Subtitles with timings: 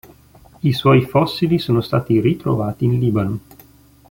[0.63, 3.39] I suoi fossili sono stati ritrovati in Libano.